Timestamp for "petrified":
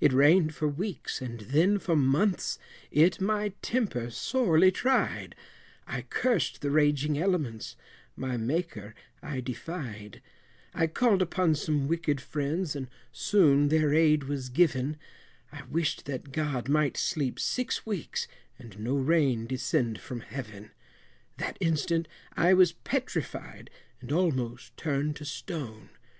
22.70-23.70